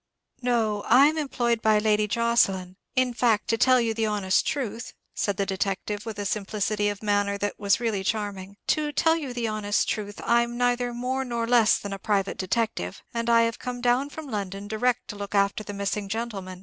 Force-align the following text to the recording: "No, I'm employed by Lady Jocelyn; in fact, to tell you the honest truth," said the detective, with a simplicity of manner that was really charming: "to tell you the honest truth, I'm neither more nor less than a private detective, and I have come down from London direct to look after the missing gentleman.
"No, 0.41 0.83
I'm 0.87 1.15
employed 1.19 1.61
by 1.61 1.77
Lady 1.77 2.07
Jocelyn; 2.07 2.75
in 2.95 3.13
fact, 3.13 3.47
to 3.49 3.55
tell 3.59 3.79
you 3.79 3.93
the 3.93 4.07
honest 4.07 4.47
truth," 4.47 4.95
said 5.13 5.37
the 5.37 5.45
detective, 5.45 6.07
with 6.07 6.17
a 6.17 6.25
simplicity 6.25 6.89
of 6.89 7.03
manner 7.03 7.37
that 7.37 7.59
was 7.59 7.79
really 7.79 8.03
charming: 8.03 8.57
"to 8.69 8.91
tell 8.91 9.15
you 9.15 9.31
the 9.31 9.47
honest 9.47 9.87
truth, 9.87 10.19
I'm 10.23 10.57
neither 10.57 10.91
more 10.91 11.23
nor 11.23 11.45
less 11.45 11.77
than 11.77 11.93
a 11.93 11.99
private 11.99 12.39
detective, 12.39 13.03
and 13.13 13.29
I 13.29 13.43
have 13.43 13.59
come 13.59 13.79
down 13.79 14.09
from 14.09 14.25
London 14.25 14.67
direct 14.67 15.07
to 15.09 15.15
look 15.15 15.35
after 15.35 15.63
the 15.63 15.71
missing 15.71 16.09
gentleman. 16.09 16.59